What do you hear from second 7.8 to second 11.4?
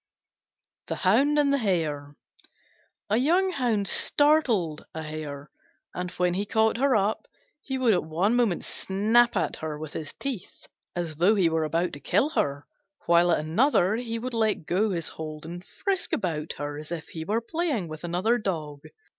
at one moment snap at her with his teeth as though